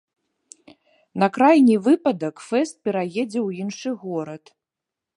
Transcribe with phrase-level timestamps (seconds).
[1.25, 4.43] На крайні выпадак фэст пераедзе ў іншы горад.